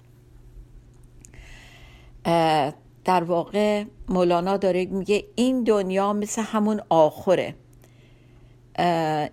در 3.05 3.25
واقع 3.25 3.85
مولانا 4.09 4.57
داره 4.57 4.87
میگه 4.87 5.25
این 5.35 5.65
دنیا 5.65 6.13
مثل 6.13 6.43
همون 6.43 6.81
آخره 6.89 7.55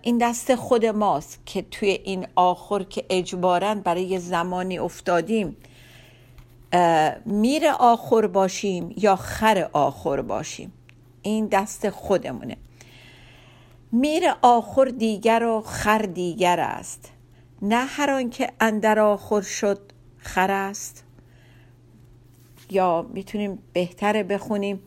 این 0.02 0.18
دست 0.18 0.54
خود 0.54 0.86
ماست 0.86 1.40
که 1.46 1.62
توی 1.62 1.88
این 1.88 2.26
آخر 2.36 2.82
که 2.82 3.04
اجبارا 3.10 3.74
برای 3.74 4.18
زمانی 4.18 4.78
افتادیم 4.78 5.56
میر 7.26 7.68
آخر 7.78 8.26
باشیم 8.26 8.94
یا 8.96 9.16
خر 9.16 9.68
آخر 9.72 10.22
باشیم. 10.22 10.72
این 11.22 11.46
دست 11.46 11.90
خودمونه. 11.90 12.56
میر 13.92 14.24
آخر 14.42 14.84
دیگر 14.84 15.42
و 15.42 15.60
خر 15.60 15.98
دیگر 15.98 16.60
است. 16.60 17.12
نه 17.62 17.84
هر 17.84 18.10
آنکه 18.10 18.52
اندر 18.60 18.98
آخر 18.98 19.40
شد 19.40 19.80
خر 20.18 20.50
است. 20.50 21.04
یا 22.70 23.06
می‌تونیم 23.14 23.58
بهتره 23.72 24.22
بخونیم. 24.22 24.80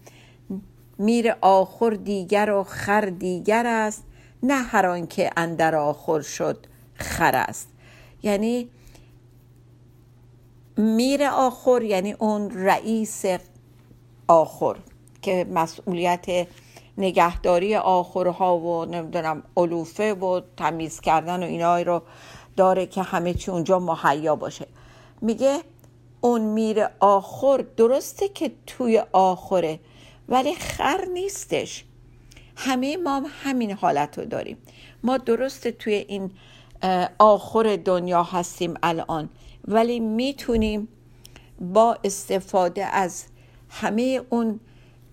میر 1.00 1.36
آخر 1.42 1.90
دیگر 1.90 2.52
و 2.52 2.64
خر 2.64 3.02
دیگر 3.02 3.68
است. 3.68 4.04
نه 4.44 4.54
هر 4.54 4.86
آنکه 4.86 5.30
اندر 5.38 5.76
آخر 5.76 6.22
شد 6.22 6.68
خر 6.94 7.36
است. 7.36 7.70
یعنی 8.24 8.70
میر 10.78 11.24
آخر 11.24 11.82
یعنی 11.82 12.12
اون 12.12 12.52
رئیس 12.52 13.26
آخر 14.28 14.76
که 15.22 15.48
مسئولیت 15.54 16.48
نگهداری 17.02 17.76
آخرها 17.76 18.58
و 18.58 18.86
نمی‌دونم 18.86 19.44
علوفه 19.58 20.14
و 20.14 20.42
تمیز 20.58 21.00
کردن 21.00 21.44
و 21.44 21.46
اینا 21.46 21.82
رو 21.82 22.02
داره 22.58 22.86
که 22.86 23.02
همه 23.02 23.34
چی 23.34 23.52
اونجا 23.52 23.80
مهیا 23.80 24.36
باشه. 24.36 24.68
میگه 25.22 25.60
اون 26.22 26.42
میر 26.42 26.88
آخر 27.00 27.66
درسته 27.78 28.30
که 28.30 28.52
توی 28.68 29.04
آخره 29.12 29.80
ولی 30.30 30.56
خر 30.56 31.06
نیستش. 31.14 31.86
همه 32.56 32.98
ما 32.98 33.16
هم 33.16 33.26
همین 33.44 33.72
حالت 33.72 34.20
رو 34.20 34.26
داریم. 34.26 34.58
ما 35.04 35.18
درسته 35.18 35.72
توی 35.72 35.94
این 35.94 36.32
آخر 37.20 37.76
دنیا 37.76 38.24
هستیم 38.24 38.74
الان 38.84 39.30
ولی 39.68 40.00
می‌تونیم 40.00 40.88
با 41.62 41.98
استفاده 42.04 42.86
از 42.86 43.26
همه 43.70 44.22
اون 44.30 44.60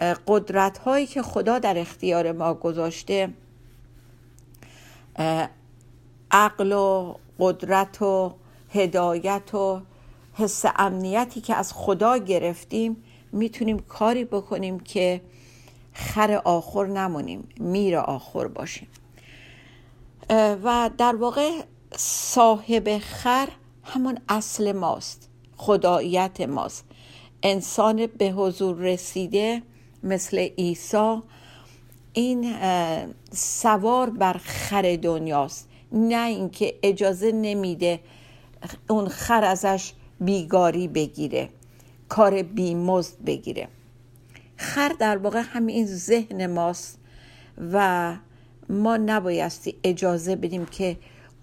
قدرت 0.00 0.78
هایی 0.78 1.06
که 1.06 1.22
خدا 1.22 1.58
در 1.58 1.78
اختیار 1.78 2.32
ما 2.32 2.54
گذاشته 2.54 3.30
عقل 6.30 6.72
و 6.72 7.14
قدرت 7.38 8.02
و 8.02 8.34
هدایت 8.74 9.54
و 9.54 9.80
حس 10.34 10.64
امنیتی 10.76 11.40
که 11.40 11.54
از 11.54 11.72
خدا 11.72 12.18
گرفتیم 12.18 12.96
می‌تونیم 13.32 13.78
کاری 13.78 14.24
بکنیم 14.24 14.80
که 14.80 15.20
خر 15.92 16.40
آخر 16.44 16.86
نمونیم 16.86 17.48
میر 17.60 17.96
آخر 17.96 18.46
باشیم. 18.46 18.88
و 20.30 20.90
در 20.98 21.16
واقع 21.16 21.50
صاحب 21.96 22.98
خر 22.98 23.48
همون 23.84 24.18
اصل 24.28 24.72
ماست 24.72 25.28
خداییت 25.56 26.40
ماست. 26.40 26.84
انسان 27.42 28.06
به 28.06 28.30
حضور 28.30 28.76
رسیده 28.76 29.62
مثل 30.02 30.38
عیسی 30.38 31.22
این 32.12 32.54
سوار 33.32 34.10
بر 34.10 34.32
خر 34.32 34.98
دنیاست. 35.02 35.68
نه 35.92 36.26
اینکه 36.26 36.74
اجازه 36.82 37.32
نمیده 37.32 38.00
اون 38.88 39.08
خر 39.08 39.44
ازش 39.44 39.92
بیگاری 40.20 40.88
بگیره 40.88 41.48
کار 42.08 42.42
بیمزد 42.42 43.24
بگیره. 43.26 43.68
خر 44.56 44.88
در 44.88 45.16
واقع 45.16 45.40
همین 45.40 45.86
ذهن 45.86 46.46
ماست 46.46 46.98
و 47.72 48.16
ما 48.68 48.96
نبایستی 48.96 49.74
اجازه 49.84 50.36
بدیم 50.36 50.66
که 50.66 50.96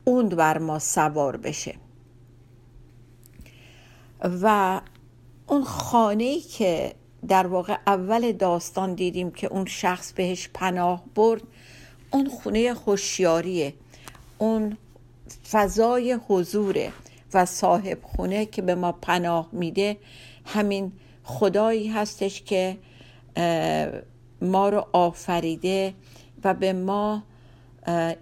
اون 0.06 0.30
بر 0.30 0.58
ما 0.58 0.80
سوار 0.80 1.38
بشه. 1.38 1.76
و 4.42 4.82
اون 5.48 5.64
خانه 5.64 6.40
که 6.40 6.96
در 7.28 7.48
واقع 7.48 7.78
اول 7.88 8.32
داستان 8.32 8.94
دیدیم 8.94 9.32
که 9.32 9.48
اون 9.48 9.66
شخص 9.66 10.14
بهش 10.14 10.50
پناه 10.54 11.04
برد. 11.16 11.42
اون 12.12 12.30
خونه 12.30 12.74
خوشیاریه 12.74 13.74
اون 14.38 14.78
فضای 15.52 16.20
حضوره 16.28 16.92
و 17.34 17.46
صاحب 17.46 17.98
خونه 18.04 18.46
که 18.46 18.62
به 18.62 18.76
ما 18.76 18.92
پناه 18.92 19.50
میده. 19.52 19.98
همین 20.46 20.92
خدایی 21.24 21.88
هستش 21.88 22.42
که 22.42 22.78
ما 24.42 24.70
رو 24.70 24.86
آفریده 24.94 25.94
و 26.44 26.54
به 26.54 26.74
ما 26.74 27.24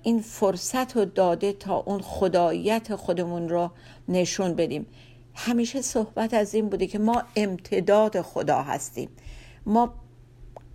این 0.03 0.19
فرصت 0.19 0.95
رو 0.97 1.05
داده 1.05 1.53
تا 1.53 1.75
اون 1.75 2.01
خداییت 2.01 2.95
خودمون 2.95 3.49
رو 3.49 3.71
نشون 4.07 4.53
بدیم. 4.53 4.85
همیشه 5.35 5.81
صحبت 5.81 6.33
از 6.33 6.53
این 6.55 6.69
بوده 6.69 6.87
که 6.87 6.99
ما 6.99 7.23
امتداد 7.35 8.21
خدا 8.21 8.61
هستیم. 8.61 9.09
ما 9.65 9.93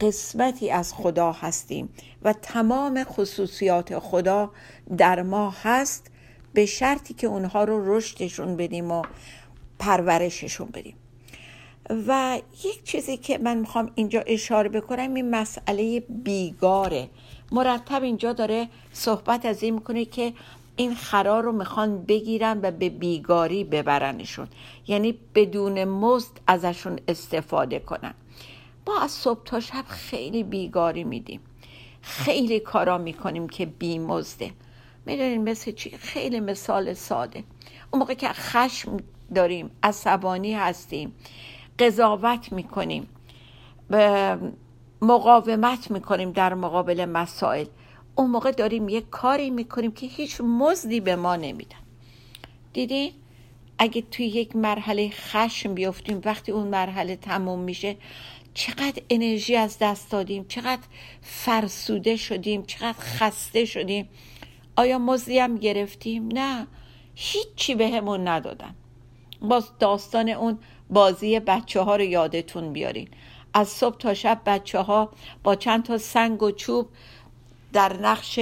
قسمتی 0.01 0.71
از 0.71 0.95
خدا 0.95 1.33
هستیم 1.33 1.89
و 2.23 2.33
تمام 2.33 3.05
خصوصیات 3.05 3.99
خدا 3.99 4.51
در 4.97 5.23
ما 5.23 5.55
هست. 5.63 6.11
به 6.53 6.67
شرطی 6.67 7.15
که 7.15 7.27
اونها 7.27 7.65
رو 7.65 7.97
رشدشون 7.97 8.57
بدیم 8.57 8.91
و 8.91 9.03
پرورششون 9.79 10.69
بدیم. 10.69 10.95
و 12.07 12.41
یک 12.65 12.85
چیزی 12.85 13.17
که 13.17 13.39
من 13.39 13.57
می‌خوام 13.57 13.91
اینجا 13.95 14.21
اشاره 14.21 14.69
بکنم 14.69 15.15
این 15.15 15.31
مسئله 15.31 16.01
بیگاره. 16.01 17.09
مرتب 17.53 18.03
اینجا 18.03 18.33
داره 18.33 18.69
صحبت 18.93 19.47
از 19.47 19.63
این 19.63 19.75
می‌کنه 19.75 20.05
که 20.05 20.33
این 20.79 20.95
خرا 20.95 21.41
رو 21.41 21.53
می‌خوان 21.53 22.03
بگیرن 22.05 22.61
و 22.63 22.71
به 22.71 22.89
بیگاری 22.89 23.65
ببرنشون. 23.65 24.49
یعنی 24.87 25.19
بدون 25.35 25.85
مزد 25.85 26.41
ازشون 26.47 26.99
استفاده 27.09 27.79
کنن. 27.79 28.15
ما 28.87 29.01
از 29.01 29.11
صبح 29.11 29.43
تا 29.45 29.61
شب 29.61 29.85
خیلی 29.89 30.43
بیگاری 30.43 31.05
میدیم. 31.05 31.41
خیلی 32.03 32.61
کارا 32.61 32.99
می‌کنیم 32.99 33.49
که 33.49 33.67
بی 33.67 33.99
مزده. 33.99 34.51
می‌دونین 35.07 35.49
مثل 35.49 35.73
چی؟ 35.73 35.91
خیلی 35.91 36.41
مثال 36.41 36.95
ساده. 36.95 37.45
اون 37.91 38.01
موقع 38.01 38.15
که 38.15 38.29
خشم 38.29 38.97
داریم 39.35 39.71
عصبانی 39.83 40.55
هستیم 40.55 41.13
قضاوت 41.79 42.53
می‌کنیم 42.53 43.09
مقاومت 45.03 45.91
می‌کنیم 45.91 46.33
در 46.33 46.55
مقابل 46.55 47.05
مسائل. 47.05 47.67
اون 48.19 48.31
موقع 48.31 48.51
داریم 48.51 48.89
یه 48.89 49.01
کاری 49.01 49.51
می‌کنیم 49.51 49.93
که 49.93 50.07
هیچ 50.07 50.41
مزدی 50.41 51.01
به 51.01 51.17
ما 51.17 51.37
نمیدن. 51.37 51.77
دیدین 52.73 53.13
اگه 53.79 54.03
توی 54.03 54.27
یک 54.27 54.57
مرحله 54.57 55.11
خشم 55.11 55.75
بیفتیم 55.75 56.21
وقتی 56.25 56.53
اون 56.53 56.69
مرحله 56.69 57.17
تموم 57.17 57.59
میشه 57.59 57.97
چقدر 58.55 59.03
انرژی 59.11 59.57
از 59.57 59.79
دست 59.81 60.11
دادیم 60.11 60.45
چقدر 60.49 60.83
فرسوده 61.23 62.17
شدیم 62.17 62.63
چقدر 62.63 62.99
خسته 62.99 63.65
شدیم. 63.65 64.09
آیا 64.77 64.99
مزدی 64.99 65.39
هم 65.39 65.57
گرفتیم؟ 65.57 66.29
نه. 66.33 66.67
هیچی 67.15 67.75
به 67.75 67.89
همون 67.89 68.29
ندادن. 68.29 68.75
باز 69.41 69.71
داستان 69.79 70.29
اون 70.29 70.59
بازی 70.91 71.41
بچه 71.41 71.81
ها 71.81 71.97
رو 71.97 72.03
یادتون 72.03 72.73
بیارین. 72.73 73.09
از 73.55 73.69
صبح 73.69 73.97
تا 73.97 74.15
شب 74.15 74.41
بچه 74.47 74.79
ها 74.79 75.11
با 75.43 75.55
چند 75.55 75.85
تا 75.85 75.99
سنگ 75.99 76.43
و 76.43 76.51
چوب 76.51 76.89
در 77.73 77.93
نقش 77.93 78.41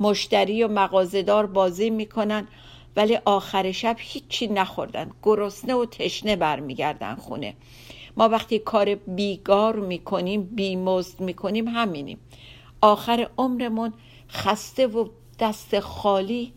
مشتری 0.00 0.64
و 0.64 0.68
مغازدار 0.68 1.46
بازی 1.46 1.90
می‌کنن 1.90 2.48
ولی 2.96 3.18
آخر 3.24 3.72
شب 3.72 3.96
هیچی 3.98 4.46
نخوردن. 4.46 5.10
گرسنه 5.22 5.74
و 5.74 5.86
تشنه 5.86 6.36
برمیگردن 6.36 7.14
خونه. 7.14 7.54
ما 8.16 8.28
وقتی 8.28 8.58
کار 8.58 8.94
بیگار 8.94 9.76
می‌کنیم 9.76 10.42
بیمزد 10.42 11.20
می‌کنیم 11.20 11.68
همینیم. 11.68 12.18
آخر 12.80 13.28
عمرمون 13.38 13.92
خسته 14.30 14.86
و 14.86 15.08
دست 15.38 15.80
خالی 15.80 16.52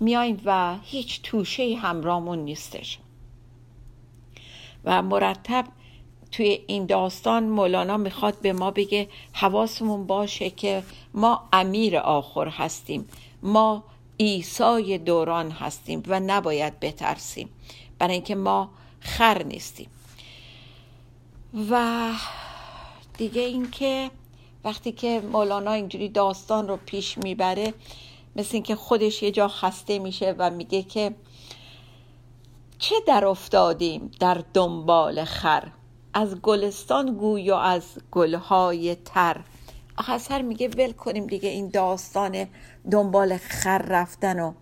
میاییم 0.00 0.40
و 0.44 0.76
هیچ 0.82 1.20
توشه 1.22 1.76
همرامون 1.76 2.38
نیستش. 2.38 2.98
و 4.84 5.02
مرتب 5.02 5.64
توی 6.32 6.64
این 6.66 6.86
داستان 6.86 7.44
مولانا 7.44 7.96
می‌خواد 7.96 8.40
به 8.40 8.52
ما 8.52 8.70
بگه 8.70 9.08
حواسمون 9.32 10.06
باشه 10.06 10.50
که 10.50 10.82
ما 11.14 11.48
امیر 11.52 11.96
آخر 11.96 12.48
هستیم. 12.48 13.08
ما 13.42 13.84
ایسای 14.16 14.98
دوران 14.98 15.50
هستیم 15.50 16.02
و 16.06 16.20
نباید 16.20 16.80
بترسیم. 16.80 17.48
برای 17.98 18.14
اینکه 18.14 18.34
ما 18.34 18.70
خر 19.00 19.42
نیستیم. 19.42 19.88
و 21.70 22.12
دیگه 23.18 23.42
اینکه 23.42 24.10
وقتی 24.64 24.92
که 24.92 25.20
مولانا 25.32 25.72
اینجوری 25.72 26.08
داستان 26.08 26.68
رو 26.68 26.78
پیش 26.86 27.18
می‌بره 27.18 27.74
مثل 28.36 28.50
اینکه 28.52 28.76
خودش 28.76 29.22
یه 29.22 29.30
جا 29.30 29.48
خسته 29.48 29.98
میشه 29.98 30.34
و 30.38 30.50
میگه 30.50 30.82
که 30.82 31.14
چه 32.78 32.94
در 33.06 33.26
افتادیم 33.26 34.10
در 34.20 34.42
دنبال 34.54 35.24
خر؟ 35.24 35.68
از 36.14 36.40
گلستان 36.42 37.14
گوی 37.14 37.50
و 37.50 37.54
از 37.54 37.82
گلهای 38.10 38.94
تر؟ 38.94 39.40
سر 40.20 40.42
میگه 40.42 40.68
ول 40.68 40.92
کنیم 40.92 41.26
دیگه 41.26 41.48
این 41.48 41.68
داستان 41.68 42.46
دنبال 42.90 43.36
خر 43.36 43.78
رفتن 43.78 44.40
و 44.40 44.52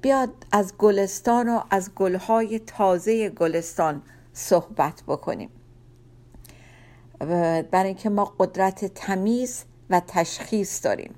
بیاد 0.00 0.30
از 0.52 0.76
گلستان 0.78 1.48
و 1.48 1.60
از 1.70 1.94
گلهای 1.94 2.58
تازه 2.58 3.28
گلستان 3.28 4.02
صحبت 4.32 5.02
بکنیم. 5.06 5.50
برای 7.70 7.86
اینکه 7.86 8.08
ما 8.08 8.24
قدرت 8.38 8.84
تمیز 8.84 9.64
و 9.90 10.02
تشخیص 10.06 10.84
داریم. 10.84 11.14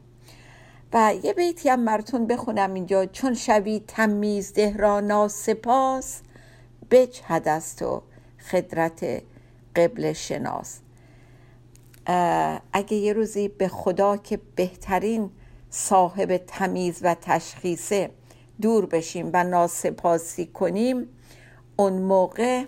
و 0.92 1.14
یه 1.22 1.32
بیتی 1.32 1.68
هم 1.68 1.80
مرتون 1.80 2.26
بخونم 2.26 2.74
اینجا. 2.74 3.06
چون 3.06 3.34
شوی 3.34 3.84
تمیز 3.86 4.52
ده 4.52 4.76
را 4.76 5.00
ناسپاس 5.00 6.20
بجهد 6.90 7.48
از 7.48 7.76
تو. 7.76 8.02
خدرت 8.50 9.22
قبل 9.76 10.12
شناس. 10.12 10.80
اگه 12.72 12.96
یه 12.96 13.12
روزی 13.12 13.48
به 13.48 13.68
خدا 13.68 14.16
که 14.16 14.40
بهترین 14.56 15.30
صاحب 15.70 16.36
تمیز 16.36 16.98
و 17.02 17.16
تشخیصه 17.20 18.10
دور 18.60 18.86
بشیم 18.86 19.30
و 19.32 19.44
ناسپاسی 19.44 20.46
کنیم 20.46 21.08
اون 21.76 21.92
موقع 21.92 22.64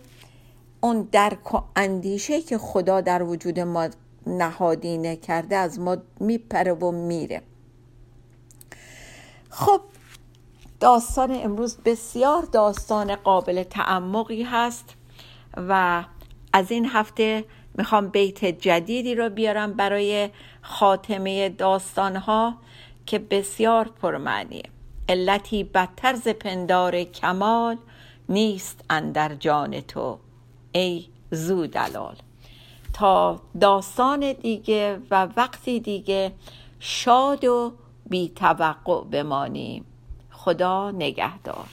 اون 0.81 1.09
درک 1.13 1.55
و 1.55 1.63
اندیشه 1.77 2.43
که 2.43 2.59
خدا 2.59 3.01
در 3.01 3.23
وجود 3.23 3.61
ما 3.61 3.89
نهادینه 4.27 5.17
کرده 5.17 5.57
از 5.57 5.81
ما 5.81 5.97
میپره 6.21 6.73
و 6.73 6.91
میره. 6.91 7.43
خب 9.49 9.81
داستان 10.81 11.31
امروز 11.33 11.77
بسیار 11.77 12.43
داستان 12.43 13.17
قابل 13.17 13.63
تعمقی 13.63 14.43
هست. 14.43 14.85
و 15.57 16.05
از 16.53 16.71
این 16.71 16.87
هفته 16.87 17.45
می‌خوام 17.75 18.09
بیت 18.09 18.45
جدیدی 18.45 19.15
رو 19.15 19.29
بیارم 19.29 19.73
برای 19.73 20.31
خاتمه 20.63 21.49
داستانها 21.49 22.55
که 23.07 23.19
بسیار 23.19 23.89
پرمعنیه. 23.89 24.63
علتی 25.09 25.65
بدتر 25.65 26.15
ز 26.15 26.29
پندار 26.29 27.03
کمال 27.03 27.77
نیست 28.29 28.85
اندر 28.91 29.35
جان 29.35 29.81
تو 29.81 30.19
ای 30.73 31.07
زو 31.31 31.67
دلال 31.67 32.17
تا 32.93 33.41
داستان 33.61 34.33
دیگه 34.33 34.99
و 35.11 35.29
وقتی 35.37 35.81
دیگه 35.81 36.33
شاد 36.81 37.45
و 37.45 37.73
بی 38.07 38.29
توقع 38.29 39.05
بمانیم. 39.05 39.85
خدا 40.31 40.91
نگهدار. 40.91 41.67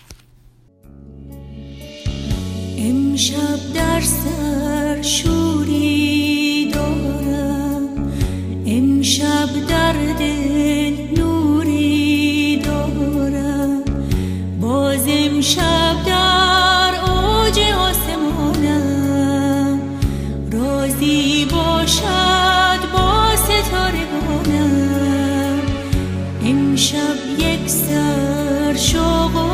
امشب 3.17 3.73
در 3.73 4.01
سر 4.01 5.01
شوری 5.01 6.71
دارم. 6.73 7.82
امشب 8.65 9.49
در 9.67 9.93
دل 10.19 10.93
نوری 11.17 12.62
دارم. 12.65 13.84
باز 14.62 15.06
امشب 15.08 15.95
در 16.06 16.93
اوج 17.12 17.60
آسمانم. 17.60 18.99
رازی 20.51 21.45
باشد 21.45 22.91
با 22.93 23.36
ستاره 23.36 24.06
بانم. 24.27 25.62
امشب 26.45 27.15
یک 27.39 27.69
سر 27.69 28.75
شوق 28.75 29.46